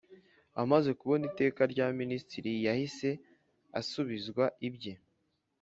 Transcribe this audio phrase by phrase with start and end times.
[0.61, 3.09] Amaze kubona Iteka rya Minisitiri yahise
[3.79, 4.93] asubizwa ibye